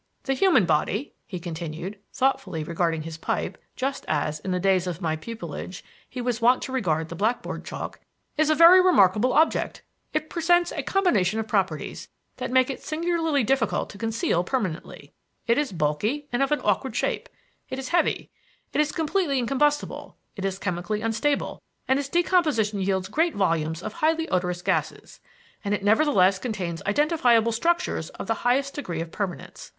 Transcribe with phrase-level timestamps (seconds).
[0.23, 4.99] The human body," he continued, thoughtfully regarding his pipe, just as, in the days of
[4.99, 7.99] my pupilage, he was wont to regard the black board chalk,
[8.35, 9.83] "is a very remarkable object.
[10.11, 15.13] It presents a combination of properties, that make it singularly difficult to conceal permanently.
[15.45, 17.29] It is bulky and of an awkward shape,
[17.69, 18.31] it is heavy,
[18.73, 23.93] it is completely incombustible, it is chemically unstable, and its decomposition yields great volumes of
[23.93, 25.19] highly odorous gases,
[25.63, 29.69] and it nevertheless contains identifiable structures of the highest degree of permanence.